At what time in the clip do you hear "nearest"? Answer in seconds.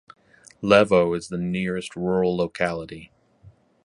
1.37-1.95